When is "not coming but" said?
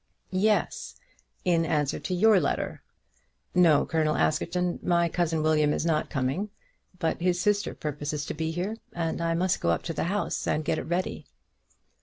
5.85-7.21